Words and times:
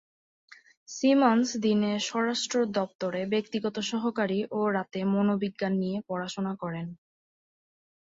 Simmons 0.89 1.47
দিনে 1.63 1.91
স্বরাষ্ট্র 2.07 2.57
দপ্তরে 2.77 3.21
ব্যক্তিগত 3.33 3.75
সহকারী 3.91 4.39
ও 4.51 4.69
রাতে 4.75 4.99
মনোবিজ্ঞান 5.13 5.73
নিয়ে 5.81 5.97
পড়াশোনা 6.07 6.53
করেন। 6.61 6.87